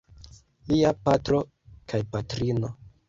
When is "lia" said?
0.71-0.93